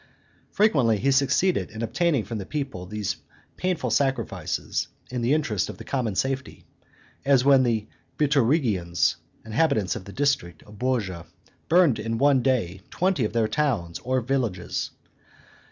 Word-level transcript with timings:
Frequently 0.51 0.97
he 0.97 1.11
succeeded 1.11 1.69
in 1.69 1.83
obtaining 1.83 2.23
from 2.25 2.39
the 2.39 2.45
people 2.47 2.87
those 2.87 3.17
painful 3.55 3.91
sacrifices 3.91 4.87
in 5.11 5.21
the 5.21 5.31
interest 5.35 5.69
of 5.69 5.77
the 5.77 5.83
common 5.83 6.15
safety; 6.15 6.65
as 7.23 7.45
when 7.45 7.61
the 7.61 7.87
Biturigians 8.17 9.17
(inhabitants 9.45 9.95
of 9.95 10.05
the 10.05 10.11
district 10.11 10.63
of 10.63 10.79
Bourges) 10.79 11.27
burned 11.69 11.99
in 11.99 12.17
one 12.17 12.41
day 12.41 12.81
twenty 12.89 13.25
of 13.25 13.33
their 13.33 13.47
towns 13.47 13.99
or 13.99 14.21
villages. 14.21 14.89